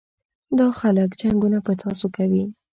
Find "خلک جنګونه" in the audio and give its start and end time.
0.79-1.57